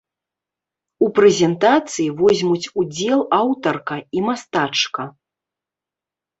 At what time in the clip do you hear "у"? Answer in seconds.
1.07-1.09